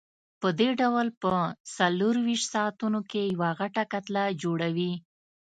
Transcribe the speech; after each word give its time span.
پدې 0.41 0.69
ډول 0.81 1.07
په 1.21 1.33
څلورویشت 1.77 2.47
ساعتونو 2.53 2.99
کې 3.11 3.21
یوه 3.33 3.49
غټه 3.59 3.83
کتله 3.93 4.23
جوړوي. 4.43 4.93